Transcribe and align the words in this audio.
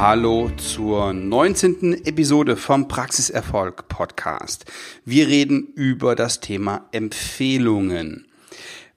Hallo 0.00 0.48
zur 0.50 1.12
19. 1.12 2.04
Episode 2.04 2.56
vom 2.56 2.86
Praxiserfolg 2.86 3.88
Podcast. 3.88 4.64
Wir 5.04 5.26
reden 5.26 5.72
über 5.74 6.14
das 6.14 6.38
Thema 6.38 6.86
Empfehlungen. 6.92 8.28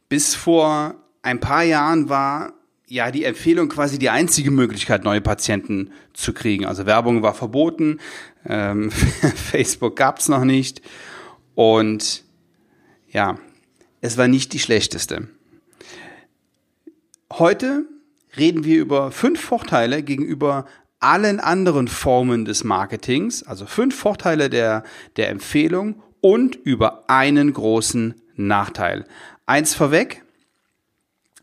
Bis 0.09 0.35
vor 0.35 0.93
ein 1.23 1.39
paar 1.39 1.63
Jahren 1.63 2.07
war 2.07 2.53
ja 2.85 3.09
die 3.09 3.23
Empfehlung 3.23 3.67
quasi 3.67 3.97
die 3.97 4.11
einzige 4.11 4.51
Möglichkeit, 4.51 5.03
neue 5.03 5.21
Patienten 5.21 5.89
zu 6.13 6.33
kriegen. 6.33 6.67
Also 6.67 6.85
Werbung 6.85 7.23
war 7.23 7.33
verboten, 7.33 7.97
ähm, 8.45 8.91
Facebook 9.35 9.95
gab's 9.95 10.29
noch 10.29 10.43
nicht 10.45 10.83
und 11.55 12.23
ja, 13.09 13.39
es 14.01 14.19
war 14.19 14.27
nicht 14.27 14.53
die 14.53 14.59
schlechteste. 14.59 15.29
Heute 17.33 17.87
reden 18.37 18.63
wir 18.63 18.79
über 18.79 19.11
fünf 19.11 19.41
Vorteile 19.41 20.03
gegenüber 20.03 20.65
allen 21.01 21.39
anderen 21.39 21.87
Formen 21.87 22.45
des 22.45 22.63
Marketings, 22.63 23.43
also 23.43 23.65
fünf 23.65 23.95
Vorteile 23.95 24.49
der, 24.49 24.83
der 25.17 25.29
Empfehlung 25.29 26.01
und 26.21 26.55
über 26.55 27.09
einen 27.09 27.51
großen 27.51 28.15
Nachteil. 28.35 29.05
Eins 29.45 29.73
vorweg, 29.73 30.23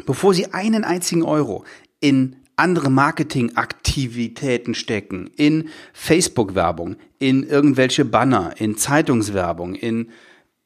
bevor 0.07 0.33
Sie 0.33 0.55
einen 0.55 0.85
einzigen 0.85 1.25
Euro 1.25 1.65
in 2.01 2.37
andere 2.57 2.91
Marketingaktivitäten 2.91 4.75
stecken, 4.75 5.31
in 5.37 5.69
Facebook-Werbung, 5.93 6.97
in 7.19 7.45
irgendwelche 7.45 8.05
Banner, 8.05 8.55
in 8.59 8.77
Zeitungswerbung, 8.77 9.75
in 9.75 10.11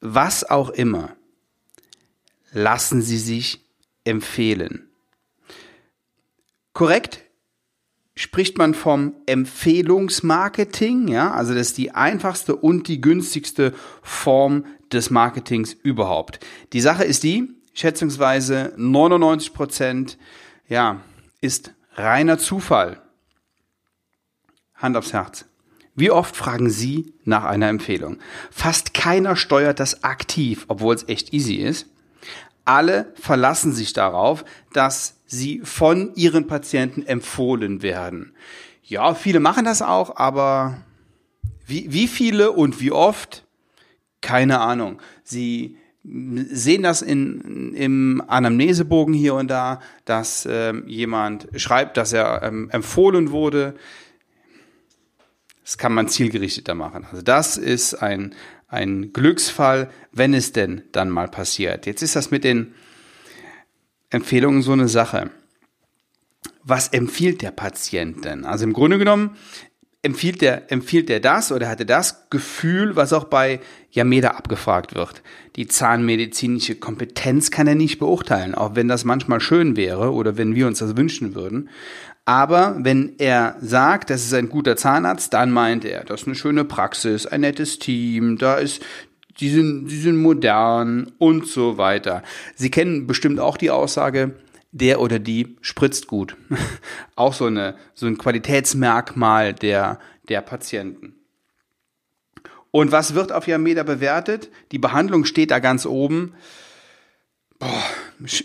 was 0.01 0.49
auch 0.49 0.69
immer, 0.69 1.15
lassen 2.51 3.01
Sie 3.01 3.17
sich 3.17 3.61
empfehlen. 4.03 4.87
Korrekt 6.73 7.23
spricht 8.15 8.57
man 8.57 8.73
vom 8.73 9.15
Empfehlungsmarketing, 9.25 11.07
ja, 11.07 11.31
also 11.31 11.53
das 11.53 11.67
ist 11.67 11.77
die 11.77 11.91
einfachste 11.91 12.55
und 12.55 12.87
die 12.87 13.01
günstigste 13.01 13.73
Form 14.01 14.65
des 14.91 15.09
Marketings 15.09 15.73
überhaupt. 15.73 16.39
Die 16.73 16.81
Sache 16.81 17.03
ist 17.03 17.23
die, 17.23 17.49
schätzungsweise 17.73 18.73
99 18.77 19.53
Prozent, 19.53 20.17
ja, 20.67 21.01
ist 21.41 21.73
reiner 21.95 22.37
Zufall. 22.37 23.01
Hand 24.75 24.97
aufs 24.97 25.13
Herz. 25.13 25.45
Wie 25.95 26.11
oft 26.11 26.35
fragen 26.35 26.69
Sie 26.69 27.13
nach 27.23 27.43
einer 27.43 27.69
Empfehlung? 27.69 28.17
Fast 28.51 28.93
keiner 28.93 29.35
steuert 29.35 29.79
das 29.79 30.03
aktiv, 30.03 30.65
obwohl 30.67 30.95
es 30.95 31.07
echt 31.07 31.33
easy 31.33 31.55
ist. 31.55 31.87
Alle 32.65 33.13
verlassen 33.15 33.73
sich 33.73 33.93
darauf, 33.93 34.45
dass 34.71 35.17
sie 35.25 35.61
von 35.63 36.13
ihren 36.15 36.47
Patienten 36.47 37.05
empfohlen 37.05 37.81
werden. 37.81 38.33
Ja, 38.83 39.15
viele 39.15 39.39
machen 39.39 39.65
das 39.65 39.81
auch, 39.81 40.15
aber 40.17 40.77
wie, 41.65 41.91
wie 41.91 42.07
viele 42.07 42.51
und 42.51 42.79
wie 42.81 42.91
oft? 42.91 43.45
Keine 44.21 44.59
Ahnung. 44.59 45.01
Sie 45.23 45.77
sehen 46.03 46.83
das 46.83 47.01
in, 47.01 47.73
im 47.75 48.23
Anamnesebogen 48.27 49.13
hier 49.13 49.35
und 49.35 49.47
da, 49.47 49.79
dass 50.05 50.47
ähm, 50.49 50.83
jemand 50.87 51.47
schreibt, 51.55 51.95
dass 51.95 52.11
er 52.11 52.43
ähm, 52.43 52.69
empfohlen 52.71 53.31
wurde. 53.31 53.75
Das 55.63 55.77
kann 55.77 55.93
man 55.93 56.09
zielgerichteter 56.09 56.75
machen. 56.75 57.07
Also 57.09 57.21
das 57.21 57.55
ist 57.55 57.95
ein, 57.95 58.35
ein 58.73 59.13
Glücksfall, 59.13 59.89
wenn 60.11 60.33
es 60.33 60.51
denn 60.51 60.81
dann 60.91 61.09
mal 61.09 61.27
passiert. 61.27 61.85
Jetzt 61.85 62.01
ist 62.01 62.15
das 62.15 62.31
mit 62.31 62.43
den 62.43 62.73
Empfehlungen 64.09 64.61
so 64.61 64.71
eine 64.71 64.87
Sache. 64.87 65.29
Was 66.63 66.87
empfiehlt 66.89 67.41
der 67.41 67.51
Patient 67.51 68.25
denn? 68.25 68.45
Also 68.45 68.65
im 68.65 68.73
Grunde 68.73 68.97
genommen 68.97 69.37
empfiehlt 70.03 70.41
der, 70.41 70.71
empfiehlt 70.71 71.09
der 71.09 71.21
das 71.21 71.51
oder 71.51 71.69
hatte 71.69 71.85
das 71.85 72.29
Gefühl, 72.29 72.95
was 72.95 73.13
auch 73.13 73.23
bei 73.23 73.61
Yameda 73.91 74.31
abgefragt 74.31 74.93
wird. 74.93 75.23
Die 75.55 75.67
zahnmedizinische 75.67 76.75
Kompetenz 76.75 77.51
kann 77.51 77.67
er 77.67 77.75
nicht 77.75 77.99
beurteilen, 77.99 78.53
auch 78.53 78.75
wenn 78.75 78.89
das 78.89 79.05
manchmal 79.05 79.39
schön 79.39 79.75
wäre 79.75 80.11
oder 80.11 80.37
wenn 80.37 80.55
wir 80.55 80.67
uns 80.67 80.79
das 80.79 80.97
wünschen 80.97 81.35
würden. 81.35 81.69
Aber 82.25 82.77
wenn 82.79 83.13
er 83.17 83.55
sagt, 83.61 84.09
das 84.09 84.23
ist 84.23 84.33
ein 84.33 84.49
guter 84.49 84.75
Zahnarzt, 84.75 85.33
dann 85.33 85.51
meint 85.51 85.85
er, 85.85 86.03
das 86.03 86.21
ist 86.21 86.27
eine 86.27 86.35
schöne 86.35 86.65
Praxis, 86.65 87.25
ein 87.25 87.41
nettes 87.41 87.79
Team, 87.79 88.37
da 88.37 88.55
ist 88.55 88.81
die 89.39 89.49
sind, 89.49 89.87
die 89.87 89.97
sind 89.97 90.17
modern 90.17 91.11
und 91.17 91.47
so 91.47 91.77
weiter. 91.77 92.23
Sie 92.55 92.69
kennen 92.69 93.07
bestimmt 93.07 93.39
auch 93.39 93.57
die 93.57 93.71
Aussage, 93.71 94.35
der 94.73 94.99
oder 94.99 95.19
die 95.19 95.55
spritzt 95.61 96.07
gut. 96.07 96.35
auch 97.15 97.33
so, 97.33 97.45
eine, 97.45 97.75
so 97.93 98.07
ein 98.07 98.17
Qualitätsmerkmal 98.17 99.53
der, 99.53 99.99
der 100.27 100.41
Patienten. 100.41 101.15
Und 102.71 102.91
was 102.91 103.13
wird 103.13 103.31
auf 103.31 103.47
Yameda 103.47 103.83
bewertet? 103.83 104.49
Die 104.71 104.79
Behandlung 104.79 105.25
steht 105.25 105.51
da 105.51 105.59
ganz 105.59 105.85
oben. 105.85 106.33
Boah, 107.59 107.83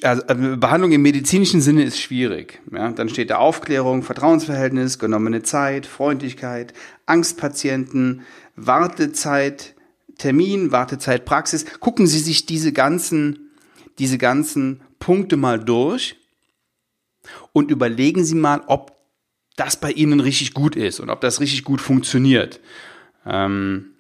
also, 0.02 0.22
also 0.26 0.56
Behandlung 0.58 0.92
im 0.92 1.00
medizinischen 1.00 1.62
Sinne 1.62 1.82
ist 1.82 1.98
schwierig. 1.98 2.60
Ja, 2.70 2.90
dann 2.90 3.08
steht 3.08 3.30
da 3.30 3.38
Aufklärung, 3.38 4.02
Vertrauensverhältnis, 4.02 4.98
genommene 4.98 5.42
Zeit, 5.42 5.86
Freundlichkeit, 5.86 6.74
Angstpatienten, 7.06 8.22
Wartezeit, 8.54 9.74
Termin, 10.18 10.72
Wartezeit, 10.72 11.24
Praxis. 11.24 11.64
Gucken 11.80 12.06
Sie 12.06 12.18
sich 12.18 12.44
diese 12.44 12.72
ganzen, 12.72 13.50
diese 13.98 14.18
ganzen 14.18 14.82
Punkte 14.98 15.36
mal 15.36 15.62
durch 15.62 16.16
und 17.52 17.70
überlegen 17.70 18.24
Sie 18.24 18.34
mal, 18.34 18.62
ob 18.66 18.96
das 19.56 19.78
bei 19.78 19.90
Ihnen 19.92 20.20
richtig 20.20 20.54
gut 20.54 20.76
ist 20.76 21.00
und 21.00 21.10
ob 21.10 21.20
das 21.20 21.40
richtig 21.40 21.64
gut 21.64 21.80
funktioniert. 21.80 22.60
Ähm, 23.26 23.92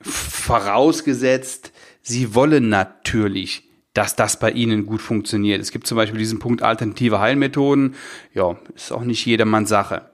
vorausgesetzt, 0.00 1.72
Sie 2.02 2.34
wollen 2.34 2.68
natürlich 2.68 3.70
dass 3.94 4.16
das 4.16 4.38
bei 4.38 4.50
Ihnen 4.50 4.86
gut 4.86 5.02
funktioniert. 5.02 5.60
Es 5.60 5.72
gibt 5.72 5.86
zum 5.86 5.96
Beispiel 5.96 6.18
diesen 6.18 6.38
Punkt 6.38 6.62
alternative 6.62 7.20
Heilmethoden. 7.20 7.96
Ja, 8.34 8.56
ist 8.74 8.92
auch 8.92 9.02
nicht 9.02 9.26
jedermanns 9.26 9.68
Sache. 9.68 10.10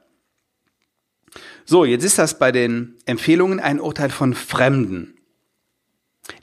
So, 1.65 1.85
jetzt 1.85 2.05
ist 2.05 2.19
das 2.19 2.39
bei 2.39 2.53
den 2.53 2.97
Empfehlungen 3.05 3.61
ein 3.61 3.81
Urteil 3.81 4.11
von 4.11 4.35
Fremden. 4.35 5.19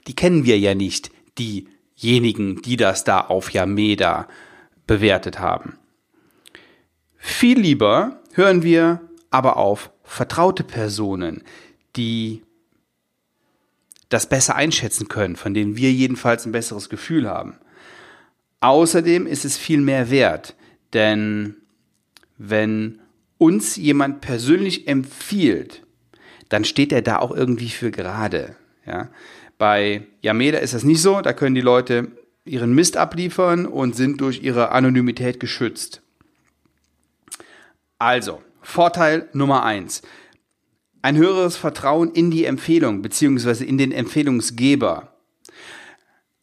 Die 0.06 0.14
kennen 0.14 0.44
wir 0.44 0.58
ja 0.58 0.74
nicht, 0.74 1.10
diejenigen, 2.02 2.62
die 2.62 2.76
das 2.76 3.04
da 3.04 3.20
auf 3.20 3.50
Yameda 3.52 4.28
bewertet 4.86 5.38
haben. 5.38 5.78
Viel 7.16 7.58
lieber 7.58 8.20
hören 8.32 8.62
wir 8.62 9.00
aber 9.30 9.56
auf 9.56 9.90
vertraute 10.02 10.64
Personen, 10.64 11.42
die 11.96 12.42
das 14.08 14.28
besser 14.28 14.54
einschätzen 14.54 15.08
können, 15.08 15.36
von 15.36 15.54
denen 15.54 15.76
wir 15.76 15.90
jedenfalls 15.90 16.44
ein 16.44 16.52
besseres 16.52 16.88
Gefühl 16.88 17.28
haben. 17.28 17.58
Außerdem 18.60 19.26
ist 19.26 19.44
es 19.44 19.56
viel 19.56 19.80
mehr 19.80 20.10
wert, 20.10 20.54
denn 20.92 21.56
wenn 22.38 23.00
uns 23.38 23.76
jemand 23.76 24.20
persönlich 24.20 24.86
empfiehlt, 24.86 25.82
dann 26.48 26.64
steht 26.64 26.92
er 26.92 27.02
da 27.02 27.18
auch 27.18 27.32
irgendwie 27.32 27.70
für 27.70 27.90
gerade. 27.90 28.56
Ja? 28.86 29.08
Bei 29.58 30.06
Yameda 30.20 30.58
ist 30.58 30.74
das 30.74 30.84
nicht 30.84 31.00
so, 31.00 31.20
da 31.20 31.32
können 31.32 31.54
die 31.54 31.60
Leute 31.60 32.12
ihren 32.44 32.74
Mist 32.74 32.96
abliefern 32.96 33.66
und 33.66 33.96
sind 33.96 34.20
durch 34.20 34.42
ihre 34.42 34.72
Anonymität 34.72 35.40
geschützt. 35.40 36.02
Also, 37.98 38.42
Vorteil 38.60 39.28
Nummer 39.32 39.64
eins 39.64 40.02
ein 41.04 41.18
höheres 41.18 41.58
Vertrauen 41.58 42.12
in 42.12 42.30
die 42.30 42.46
Empfehlung 42.46 43.02
beziehungsweise 43.02 43.66
in 43.66 43.76
den 43.76 43.92
Empfehlungsgeber. 43.92 45.14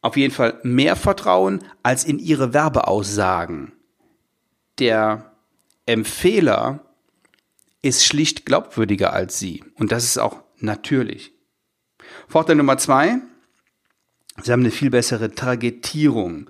Auf 0.04 0.18
jeden 0.18 0.32
Fall 0.32 0.60
mehr 0.62 0.96
Vertrauen 0.96 1.64
als 1.82 2.06
in 2.06 2.20
ihre 2.20 2.54
Werbeaussagen. 2.54 3.72
Der 4.78 5.34
Empfehler 5.88 6.86
ist 7.82 8.06
schlicht 8.06 8.46
glaubwürdiger 8.46 9.14
als 9.14 9.40
sie. 9.40 9.64
Und 9.80 9.92
das 9.92 10.04
ist 10.04 10.20
auch 10.20 10.44
natürlich. 10.60 11.34
Vorteil 12.28 12.56
Nummer 12.56 12.78
zwei. 12.78 13.18
Sie 14.42 14.52
haben 14.52 14.62
eine 14.62 14.72
viel 14.72 14.90
bessere 14.90 15.32
Targetierung. 15.32 16.50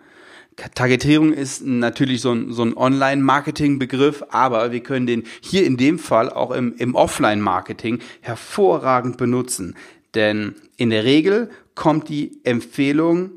Targetierung 0.75 1.34
ist 1.34 1.66
natürlich 1.66 2.22
so 2.22 2.34
ein, 2.34 2.52
so 2.52 2.63
ein 2.63 2.75
Online-Marketing-Begriff, 2.75 4.24
aber 4.30 4.72
wir 4.72 4.81
können 4.81 5.08
den 5.08 5.24
hier 5.42 5.66
in 5.66 5.78
dem 5.78 5.98
Fall 5.98 6.30
auch 6.30 6.52
im, 6.52 6.75
im 6.78 6.94
Offline-Marketing 6.94 8.00
hervorragend 8.22 9.18
benutzen. 9.18 9.75
Denn 10.13 10.56
in 10.78 10.90
der 10.90 11.04
Regel 11.04 11.50
kommt 11.74 12.10
die 12.10 12.40
Empfehlung 12.44 13.31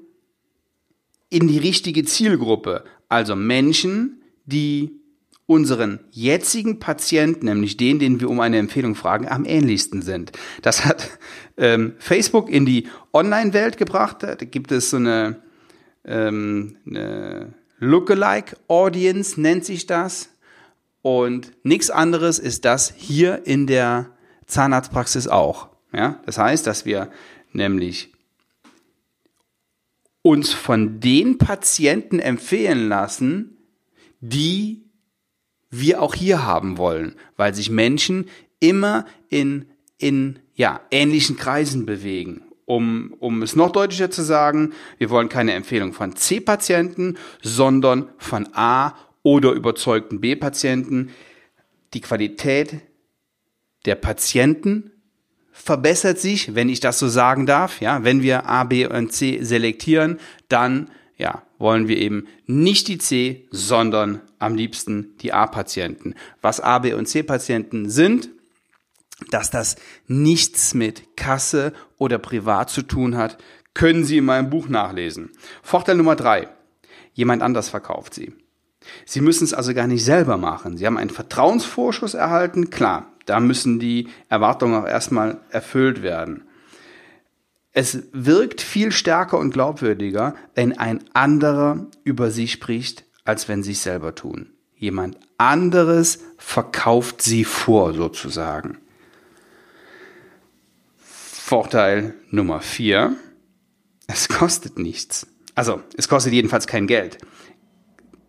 in 1.31 1.49
die 1.49 1.59
richtige 1.59 2.05
Zielgruppe. 2.05 2.85
Also 3.09 3.37
Menschen, 3.37 4.23
die 4.45 5.01
unseren 5.47 6.01
jetzigen 6.11 6.79
Patienten, 6.79 7.47
nämlich 7.47 7.77
den, 7.77 7.99
den 7.99 8.21
wir 8.21 8.31
um 8.31 8.41
eine 8.41 8.59
Empfehlung 8.59 8.95
fragen, 8.95 9.29
am 9.29 9.45
ähnlichsten 9.45 10.03
sind. 10.03 10.33
Das 10.63 10.85
hat 10.85 11.11
ähm, 11.57 11.95
Facebook 11.99 12.49
in 12.49 12.65
die 12.65 12.89
Online-Welt 13.13 13.77
gebracht. 13.77 14.23
Da 14.23 14.35
gibt 14.37 14.73
es 14.73 14.91
so 14.91 14.97
eine 14.97 15.43
ähm, 16.05 16.77
eine 16.87 17.55
Lookalike 17.79 18.57
Audience 18.69 19.41
nennt 19.41 19.65
sich 19.65 19.87
das. 19.87 20.31
Und 21.03 21.53
nichts 21.65 21.91
anderes 21.91 22.39
ist 22.39 22.65
das 22.65 22.93
hier 22.97 23.47
in 23.47 23.67
der 23.67 24.11
Zahnarztpraxis 24.47 25.29
auch. 25.29 25.69
Ja, 25.93 26.21
das 26.27 26.39
heißt, 26.39 26.67
dass 26.67 26.87
wir 26.87 27.11
nämlich 27.53 28.13
uns 30.23 30.53
von 30.53 31.01
den 31.01 31.37
Patienten 31.37 32.19
empfehlen 32.19 32.89
lassen, 32.89 33.59
die 34.21 34.84
wir 35.81 36.03
auch 36.03 36.15
hier 36.15 36.45
haben 36.45 36.79
wollen, 36.79 37.17
weil 37.37 37.55
sich 37.55 37.71
Menschen 37.71 38.29
immer 38.61 39.07
in, 39.29 39.67
in 39.99 40.39
ja, 40.55 40.81
ähnlichen 40.91 41.37
Kreisen 41.37 41.87
bewegen. 41.87 42.43
Um, 42.67 43.15
um 43.19 43.43
es 43.43 43.57
noch 43.57 43.73
deutlicher 43.73 44.11
zu 44.11 44.23
sagen, 44.23 44.73
wir 44.97 45.11
wollen 45.11 45.29
keine 45.29 45.53
Empfehlung 45.53 45.93
von 45.93 46.17
C-Patienten, 46.17 47.19
sondern 47.43 48.09
von 48.17 48.49
A- 48.55 48.95
oder 49.23 49.53
überzeugten 49.53 50.21
B-Patienten. 50.21 51.11
Die 51.93 52.01
Qualität 52.01 52.81
der 53.85 53.97
Patienten 53.97 54.93
verbessert 55.53 56.19
sich, 56.19 56.55
wenn 56.55 56.71
ich 56.71 56.81
das 56.81 56.99
so 56.99 57.07
sagen 57.07 57.45
darf. 57.45 57.81
Ja, 57.83 58.03
wenn 58.03 58.23
wir 58.23 58.47
A, 58.47 58.65
B 58.65 58.87
und 58.87 59.13
C 59.13 59.43
selektieren, 59.43 60.19
dann 60.49 60.91
ja, 61.17 61.43
wollen 61.65 61.89
wir 61.89 61.97
eben 61.97 62.29
nicht 62.47 62.89
die 62.89 62.99
C, 62.99 63.49
sondern 63.51 64.21
am 64.39 64.55
liebsten 64.55 65.17
die 65.23 65.33
A-Patienten. 65.33 66.15
Was 66.43 66.61
A, 66.61 66.79
B 66.79 66.93
und 66.93 67.07
C-Patienten 67.07 67.89
sind, 67.89 68.29
dass 69.31 69.51
das 69.51 69.77
nichts 70.07 70.75
mit 70.75 71.17
Kasse 71.17 71.73
oder 71.97 72.19
Privat 72.19 72.69
zu 72.69 72.83
tun 72.83 73.17
hat, 73.17 73.39
können 73.73 74.05
Sie 74.05 74.19
in 74.19 74.27
meinem 74.27 74.51
Buch 74.51 74.69
nachlesen. 74.69 75.31
Vorteil 75.63 75.97
Nummer 75.97 76.17
drei. 76.17 76.49
Jemand 77.15 77.43
anders 77.43 77.71
verkauft 77.71 78.13
Sie. 78.13 78.35
Sie 79.07 79.23
müssen 79.23 79.45
es 79.45 79.55
also 79.55 79.73
gar 79.73 79.87
nicht 79.87 80.05
selber 80.05 80.37
machen. 80.37 80.77
Sie 80.77 80.85
haben 80.87 80.99
einen 80.99 81.09
Vertrauensvorschuss 81.09 82.13
erhalten. 82.13 82.69
Klar, 82.69 83.11
da 83.25 83.41
müssen 83.41 83.79
die 83.79 84.09
Erwartungen 84.29 84.75
auch 84.75 84.87
erstmal 84.87 85.41
erfüllt 85.49 86.03
werden. 86.03 86.43
Es 87.77 88.05
wirkt 88.13 88.61
viel 88.61 88.93
stärker 88.93 89.37
und 89.37 89.51
glaubwürdiger, 89.51 90.37
wenn 90.55 90.79
ein 90.79 91.05
anderer 91.13 91.89
über 92.05 92.31
sie 92.31 92.47
spricht, 92.47 93.05
als 93.25 93.49
wenn 93.49 93.65
sie 93.65 93.73
es 93.73 93.83
selber 93.83 94.15
tun. 94.15 94.53
Jemand 94.77 95.19
anderes 95.39 96.21
verkauft 96.39 97.21
sie 97.21 97.45
vor, 97.45 97.93
sozusagen. 97.93 98.79
Vorteil 100.97 102.15
Nummer 102.31 102.61
vier. 102.61 103.17
Es 104.07 104.29
kostet 104.29 104.79
nichts. 104.79 105.27
Also, 105.57 105.83
es 105.97 106.09
kostet 106.09 106.33
jedenfalls 106.33 106.69
kein 106.69 106.87
Geld. 106.87 107.19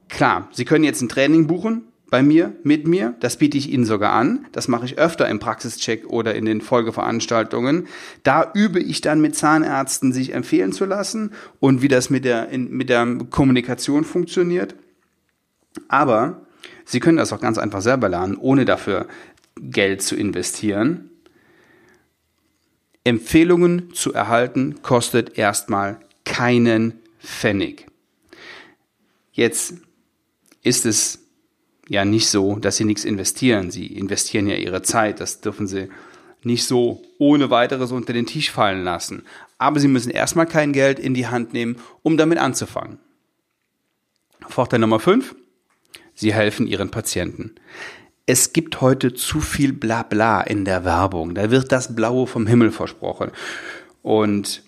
Klar, 0.10 0.50
Sie 0.54 0.66
können 0.66 0.84
jetzt 0.84 1.02
ein 1.02 1.10
Training 1.10 1.46
buchen 1.46 1.84
bei 2.10 2.22
mir, 2.22 2.54
mit 2.64 2.88
mir. 2.88 3.16
Das 3.20 3.38
biete 3.38 3.58
ich 3.58 3.72
Ihnen 3.72 3.86
sogar 3.86 4.14
an. 4.14 4.46
Das 4.52 4.68
mache 4.68 4.86
ich 4.86 4.98
öfter 4.98 5.28
im 5.28 5.40
Praxischeck 5.40 6.08
oder 6.08 6.36
in 6.36 6.46
den 6.46 6.62
Folgeveranstaltungen. 6.62 7.88
Da 8.24 8.52
übe 8.54 8.80
ich 8.80 9.02
dann 9.02 9.22
mit 9.22 9.36
Zahnärzten, 9.36 10.14
sich 10.14 10.34
empfehlen 10.34 10.72
zu 10.72 10.86
lassen 10.86 11.32
und 11.60 11.82
wie 11.82 11.88
das 11.88 12.10
mit 12.10 12.26
der, 12.26 12.50
in, 12.50 12.70
mit 12.72 12.90
der 12.90 13.06
Kommunikation 13.30 14.04
funktioniert. 14.04 14.76
Aber 15.88 16.46
Sie 16.86 17.00
können 17.00 17.18
das 17.18 17.34
auch 17.34 17.42
ganz 17.42 17.58
einfach 17.58 17.82
selber 17.82 18.10
lernen, 18.10 18.38
ohne 18.38 18.64
dafür 18.64 19.08
Geld 19.60 20.02
zu 20.04 20.16
investieren. 20.16 21.10
Empfehlungen 23.04 23.94
zu 23.94 24.14
erhalten 24.14 24.82
kostet 24.82 25.38
erstmal 25.38 26.00
keinen 26.26 27.00
Pfennig. 27.20 27.88
Jetzt 29.32 29.76
ist 30.64 30.86
es 30.86 31.25
ja 31.88 32.06
nicht 32.06 32.28
so, 32.28 32.56
dass 32.58 32.78
sie 32.78 32.86
nichts 32.86 33.06
investieren. 33.06 33.72
Sie 33.72 33.88
investieren 33.88 34.48
ja 34.48 34.56
ihre 34.56 34.82
Zeit. 34.82 35.20
Das 35.20 35.42
dürfen 35.42 35.68
sie 35.68 35.90
nicht 36.44 36.66
so 36.66 37.02
ohne 37.18 37.50
weiteres 37.50 37.92
unter 37.92 38.14
den 38.14 38.26
Tisch 38.26 38.52
fallen 38.52 38.84
lassen. 38.84 39.24
Aber 39.58 39.80
sie 39.80 39.88
müssen 39.88 40.12
erstmal 40.12 40.46
kein 40.46 40.74
Geld 40.74 41.00
in 41.00 41.14
die 41.14 41.28
Hand 41.28 41.54
nehmen, 41.54 41.78
um 42.04 42.18
damit 42.18 42.38
anzufangen. 42.38 43.00
Vorteil 44.48 44.80
Nummer 44.80 45.00
5. 45.00 45.36
Sie 46.14 46.34
helfen 46.34 46.68
ihren 46.68 46.92
Patienten. 46.92 47.56
Es 48.26 48.54
gibt 48.54 48.82
heute 48.82 49.14
zu 49.14 49.40
viel 49.40 49.74
Blabla 49.74 50.42
in 50.42 50.66
der 50.66 50.84
Werbung. 50.84 51.36
Da 51.36 51.52
wird 51.52 51.72
das 51.72 51.96
Blaue 51.96 52.26
vom 52.26 52.48
Himmel 52.48 52.72
versprochen. 52.72 53.32
Und 54.02 54.64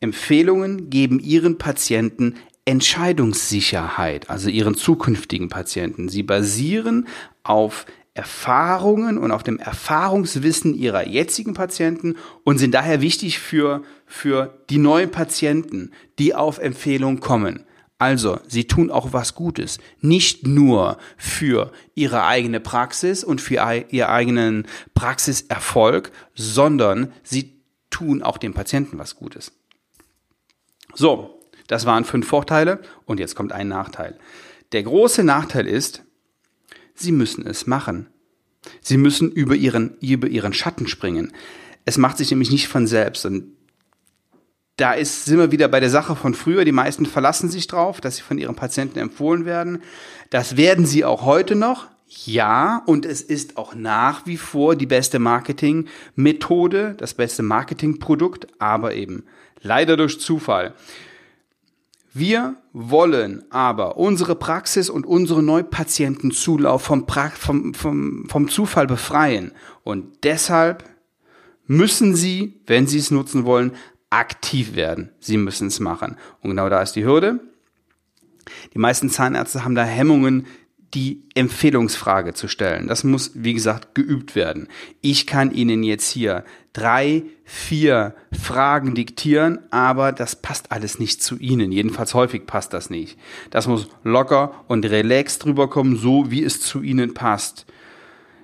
Empfehlungen 0.00 0.90
geben 0.90 1.18
ihren 1.18 1.58
Patienten 1.58 2.36
Entscheidungssicherheit, 2.68 4.28
also 4.28 4.50
ihren 4.50 4.74
zukünftigen 4.74 5.48
Patienten. 5.48 6.10
Sie 6.10 6.22
basieren 6.22 7.08
auf 7.42 7.86
Erfahrungen 8.12 9.16
und 9.16 9.30
auf 9.30 9.42
dem 9.42 9.58
Erfahrungswissen 9.58 10.74
ihrer 10.74 11.06
jetzigen 11.06 11.54
Patienten 11.54 12.16
und 12.44 12.58
sind 12.58 12.74
daher 12.74 13.00
wichtig 13.00 13.38
für, 13.38 13.82
für 14.04 14.62
die 14.68 14.76
neuen 14.76 15.10
Patienten, 15.10 15.92
die 16.18 16.34
auf 16.34 16.58
Empfehlung 16.58 17.20
kommen. 17.20 17.64
Also, 17.96 18.38
sie 18.46 18.66
tun 18.66 18.90
auch 18.90 19.14
was 19.14 19.34
Gutes. 19.34 19.78
Nicht 20.02 20.46
nur 20.46 20.98
für 21.16 21.72
ihre 21.94 22.24
eigene 22.26 22.60
Praxis 22.60 23.24
und 23.24 23.40
für 23.40 23.86
ihr 23.88 24.10
eigenen 24.10 24.66
Praxiserfolg, 24.92 26.12
sondern 26.34 27.14
sie 27.22 27.62
tun 27.88 28.22
auch 28.22 28.36
dem 28.36 28.52
Patienten 28.52 28.98
was 28.98 29.16
Gutes. 29.16 29.52
So, 30.94 31.37
das 31.68 31.86
waren 31.86 32.04
fünf 32.04 32.26
Vorteile 32.26 32.80
und 33.04 33.20
jetzt 33.20 33.36
kommt 33.36 33.52
ein 33.52 33.68
Nachteil. 33.68 34.18
Der 34.72 34.82
große 34.82 35.22
Nachteil 35.22 35.68
ist, 35.68 36.02
Sie 36.98 37.12
müssen 37.12 37.46
es 37.46 37.68
machen. 37.68 38.08
Sie 38.80 38.96
müssen 38.96 39.30
über 39.30 39.54
ihren, 39.54 39.96
über 40.00 40.26
ihren 40.26 40.52
Schatten 40.52 40.88
springen. 40.88 41.32
Es 41.84 41.96
macht 41.96 42.18
sich 42.18 42.30
nämlich 42.30 42.50
nicht 42.50 42.66
von 42.66 42.88
selbst. 42.88 43.24
Und 43.24 43.52
da 44.76 44.94
ist, 44.94 45.24
sind 45.24 45.38
wir 45.38 45.52
wieder 45.52 45.68
bei 45.68 45.78
der 45.78 45.90
Sache 45.90 46.16
von 46.16 46.34
früher. 46.34 46.64
Die 46.64 46.72
meisten 46.72 47.06
verlassen 47.06 47.50
sich 47.50 47.68
drauf, 47.68 48.00
dass 48.00 48.16
sie 48.16 48.22
von 48.22 48.36
ihren 48.36 48.56
Patienten 48.56 48.98
empfohlen 48.98 49.44
werden. 49.44 49.82
Das 50.30 50.56
werden 50.56 50.86
sie 50.86 51.04
auch 51.04 51.24
heute 51.24 51.54
noch. 51.54 51.86
Ja, 52.08 52.82
und 52.86 53.06
es 53.06 53.20
ist 53.20 53.58
auch 53.58 53.74
nach 53.74 54.26
wie 54.26 54.38
vor 54.38 54.74
die 54.74 54.86
beste 54.86 55.18
Marketingmethode, 55.18 56.94
das 56.98 57.14
beste 57.14 57.42
Marketingprodukt, 57.42 58.48
aber 58.58 58.94
eben 58.94 59.24
leider 59.62 59.96
durch 59.96 60.18
Zufall. 60.18 60.74
Wir 62.12 62.56
wollen 62.72 63.44
aber 63.50 63.96
unsere 63.96 64.34
Praxis 64.34 64.88
und 64.88 65.06
unsere 65.06 65.42
Neupatientenzulauf 65.42 66.82
vom, 66.82 67.06
pra 67.06 67.30
vom, 67.30 67.74
vom, 67.74 68.26
vom 68.28 68.48
Zufall 68.48 68.86
befreien. 68.86 69.52
Und 69.84 70.24
deshalb 70.24 70.84
müssen 71.66 72.16
Sie, 72.16 72.60
wenn 72.66 72.86
Sie 72.86 72.98
es 72.98 73.10
nutzen 73.10 73.44
wollen, 73.44 73.72
aktiv 74.10 74.74
werden. 74.74 75.10
Sie 75.20 75.36
müssen 75.36 75.68
es 75.68 75.80
machen. 75.80 76.16
Und 76.40 76.50
genau 76.50 76.68
da 76.68 76.82
ist 76.82 76.92
die 76.92 77.04
Hürde. 77.04 77.40
Die 78.72 78.78
meisten 78.78 79.10
Zahnärzte 79.10 79.64
haben 79.64 79.74
da 79.74 79.84
Hemmungen, 79.84 80.46
die 80.94 81.22
Empfehlungsfrage 81.34 82.32
zu 82.32 82.48
stellen. 82.48 82.88
Das 82.88 83.04
muss, 83.04 83.32
wie 83.34 83.52
gesagt, 83.52 83.94
geübt 83.94 84.34
werden. 84.34 84.68
Ich 85.00 85.26
kann 85.26 85.50
Ihnen 85.50 85.82
jetzt 85.82 86.10
hier 86.10 86.44
drei, 86.72 87.24
vier 87.44 88.14
Fragen 88.32 88.94
diktieren, 88.94 89.58
aber 89.70 90.12
das 90.12 90.36
passt 90.36 90.72
alles 90.72 90.98
nicht 90.98 91.22
zu 91.22 91.36
Ihnen. 91.38 91.72
Jedenfalls 91.72 92.14
häufig 92.14 92.46
passt 92.46 92.72
das 92.72 92.88
nicht. 92.88 93.18
Das 93.50 93.66
muss 93.66 93.88
locker 94.02 94.64
und 94.68 94.86
relaxed 94.86 95.44
drüber 95.44 95.68
kommen, 95.68 95.96
so 95.96 96.30
wie 96.30 96.42
es 96.42 96.60
zu 96.60 96.82
Ihnen 96.82 97.12
passt. 97.12 97.66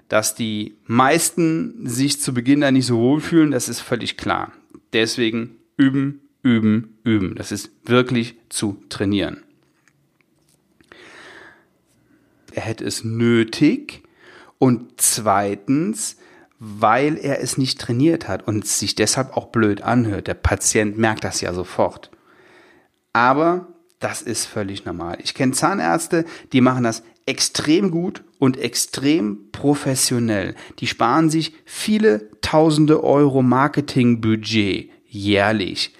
Dass 0.08 0.34
die 0.34 0.76
meisten 0.86 1.86
sich 1.86 2.20
zu 2.20 2.34
Beginn 2.34 2.60
da 2.60 2.70
nicht 2.70 2.86
so 2.86 2.98
wohlfühlen, 2.98 3.52
das 3.52 3.70
ist 3.70 3.80
völlig 3.80 4.18
klar. 4.18 4.52
Deswegen 4.92 5.56
üben, 5.78 6.20
üben, 6.42 6.98
üben. 7.04 7.34
Das 7.36 7.52
ist 7.52 7.70
wirklich 7.86 8.36
zu 8.50 8.82
trainieren 8.90 9.44
er 12.54 12.62
hätte 12.62 12.84
es 12.84 13.04
nötig 13.04 14.02
und 14.58 15.00
zweitens, 15.00 16.16
weil 16.58 17.18
er 17.18 17.40
es 17.42 17.58
nicht 17.58 17.80
trainiert 17.80 18.28
hat 18.28 18.46
und 18.46 18.66
sich 18.66 18.94
deshalb 18.94 19.36
auch 19.36 19.46
blöd 19.46 19.82
anhört. 19.82 20.28
Der 20.28 20.34
Patient 20.34 20.96
merkt 20.96 21.24
das 21.24 21.40
ja 21.40 21.52
sofort. 21.52 22.10
Aber 23.12 23.68
das 24.00 24.22
ist 24.22 24.46
völlig 24.46 24.84
normal. 24.84 25.18
Ich 25.22 25.34
kenne 25.34 25.52
Zahnärzte, 25.52 26.24
die 26.52 26.60
machen 26.60 26.84
das 26.84 27.02
extrem 27.26 27.90
gut 27.90 28.22
und 28.38 28.58
extrem 28.58 29.50
professionell. 29.50 30.54
Die 30.78 30.86
sparen 30.86 31.30
sich 31.30 31.54
viele 31.64 32.28
tausende 32.40 33.02
Euro 33.02 33.42
Marketingbudget 33.42 34.90
jährlich. 35.06 35.94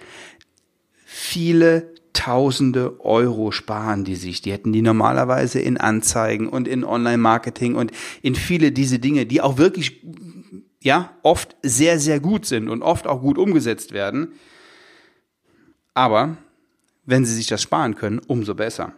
Viele 1.04 1.93
Tausende 2.14 3.00
Euro 3.00 3.50
sparen 3.50 4.04
die 4.04 4.16
sich. 4.16 4.40
Die 4.40 4.52
hätten 4.52 4.72
die 4.72 4.80
normalerweise 4.80 5.60
in 5.60 5.76
Anzeigen 5.76 6.48
und 6.48 6.66
in 6.66 6.84
Online-Marketing 6.84 7.74
und 7.74 7.92
in 8.22 8.34
viele 8.34 8.72
diese 8.72 8.98
Dinge, 8.98 9.26
die 9.26 9.42
auch 9.42 9.58
wirklich, 9.58 10.02
ja, 10.82 11.14
oft 11.22 11.56
sehr, 11.62 12.00
sehr 12.00 12.20
gut 12.20 12.46
sind 12.46 12.70
und 12.70 12.82
oft 12.82 13.06
auch 13.06 13.20
gut 13.20 13.36
umgesetzt 13.36 13.92
werden. 13.92 14.32
Aber 15.92 16.38
wenn 17.04 17.26
sie 17.26 17.34
sich 17.34 17.46
das 17.46 17.62
sparen 17.62 17.94
können, 17.94 18.20
umso 18.26 18.54
besser. 18.54 18.94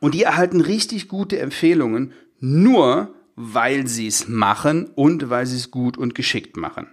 Und 0.00 0.14
die 0.14 0.24
erhalten 0.24 0.60
richtig 0.60 1.08
gute 1.08 1.38
Empfehlungen 1.38 2.12
nur 2.40 3.14
weil 3.36 3.86
sie 3.86 4.06
es 4.06 4.28
machen 4.28 4.86
und 4.94 5.28
weil 5.28 5.46
sie 5.46 5.56
es 5.56 5.70
gut 5.70 5.98
und 5.98 6.14
geschickt 6.14 6.56
machen. 6.56 6.88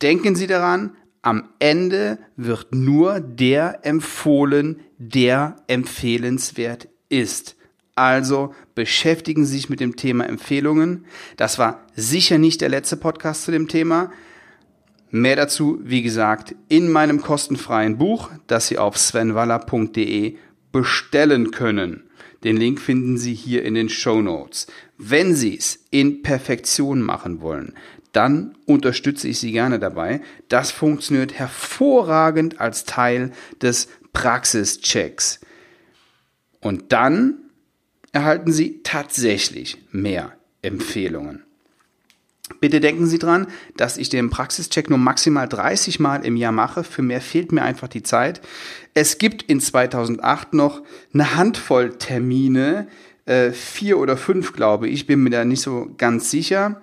Denken 0.00 0.36
Sie 0.36 0.46
daran, 0.46 0.96
am 1.26 1.48
Ende 1.58 2.18
wird 2.36 2.72
nur 2.72 3.18
der 3.18 3.80
empfohlen, 3.84 4.78
der 4.96 5.56
empfehlenswert 5.66 6.86
ist. 7.08 7.56
Also 7.96 8.54
beschäftigen 8.76 9.44
Sie 9.44 9.56
sich 9.56 9.68
mit 9.68 9.80
dem 9.80 9.96
Thema 9.96 10.28
Empfehlungen. 10.28 11.04
Das 11.36 11.58
war 11.58 11.84
sicher 11.96 12.38
nicht 12.38 12.60
der 12.60 12.68
letzte 12.68 12.96
Podcast 12.96 13.42
zu 13.42 13.50
dem 13.50 13.66
Thema. 13.66 14.12
Mehr 15.10 15.34
dazu, 15.34 15.80
wie 15.82 16.02
gesagt, 16.02 16.54
in 16.68 16.92
meinem 16.92 17.20
kostenfreien 17.20 17.98
Buch, 17.98 18.30
das 18.46 18.68
Sie 18.68 18.78
auf 18.78 18.96
svenwaller.de 18.96 20.36
bestellen 20.70 21.50
können. 21.50 22.04
Den 22.44 22.56
Link 22.56 22.80
finden 22.80 23.18
Sie 23.18 23.34
hier 23.34 23.64
in 23.64 23.74
den 23.74 23.88
Show 23.88 24.22
Notes. 24.22 24.68
Wenn 24.96 25.34
Sie 25.34 25.58
es 25.58 25.86
in 25.90 26.22
Perfektion 26.22 27.02
machen 27.02 27.40
wollen, 27.40 27.74
dann 28.16 28.56
unterstütze 28.64 29.28
ich 29.28 29.38
Sie 29.38 29.52
gerne 29.52 29.78
dabei. 29.78 30.20
Das 30.48 30.70
funktioniert 30.70 31.34
hervorragend 31.34 32.60
als 32.60 32.84
Teil 32.84 33.32
des 33.60 33.88
Praxischecks. 34.12 35.40
Und 36.60 36.92
dann 36.92 37.34
erhalten 38.12 38.52
Sie 38.52 38.80
tatsächlich 38.82 39.78
mehr 39.92 40.32
Empfehlungen. 40.62 41.42
Bitte 42.60 42.80
denken 42.80 43.06
Sie 43.06 43.18
dran, 43.18 43.48
dass 43.76 43.98
ich 43.98 44.08
den 44.08 44.30
Praxischeck 44.30 44.88
nur 44.88 44.98
maximal 44.98 45.48
30 45.48 46.00
Mal 46.00 46.24
im 46.24 46.36
Jahr 46.36 46.52
mache. 46.52 46.84
Für 46.84 47.02
mehr 47.02 47.20
fehlt 47.20 47.52
mir 47.52 47.62
einfach 47.62 47.88
die 47.88 48.02
Zeit. 48.02 48.40
Es 48.94 49.18
gibt 49.18 49.42
in 49.42 49.60
2008 49.60 50.54
noch 50.54 50.82
eine 51.12 51.34
Handvoll 51.34 51.98
Termine, 51.98 52.86
äh, 53.26 53.50
vier 53.50 53.98
oder 53.98 54.16
fünf, 54.16 54.52
glaube 54.52 54.88
ich, 54.88 55.06
bin 55.06 55.22
mir 55.22 55.30
da 55.30 55.44
nicht 55.44 55.60
so 55.60 55.92
ganz 55.98 56.30
sicher. 56.30 56.80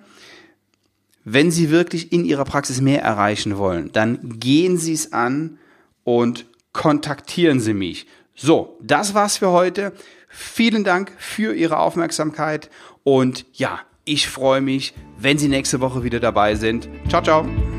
Wenn 1.24 1.50
Sie 1.50 1.70
wirklich 1.70 2.12
in 2.12 2.24
Ihrer 2.24 2.44
Praxis 2.44 2.80
mehr 2.80 3.02
erreichen 3.02 3.56
wollen, 3.56 3.90
dann 3.92 4.38
gehen 4.38 4.76
Sie 4.76 4.92
es 4.92 5.12
an 5.12 5.58
und 6.04 6.46
kontaktieren 6.72 7.60
Sie 7.60 7.74
mich. 7.74 8.06
So, 8.34 8.78
das 8.82 9.14
war's 9.14 9.38
für 9.38 9.50
heute. 9.50 9.92
Vielen 10.28 10.84
Dank 10.84 11.12
für 11.16 11.54
Ihre 11.54 11.78
Aufmerksamkeit 11.78 12.68
und 13.04 13.46
ja, 13.52 13.80
ich 14.04 14.28
freue 14.28 14.60
mich, 14.60 14.92
wenn 15.18 15.38
Sie 15.38 15.48
nächste 15.48 15.80
Woche 15.80 16.02
wieder 16.04 16.20
dabei 16.20 16.56
sind. 16.56 16.88
Ciao, 17.08 17.22
ciao. 17.22 17.73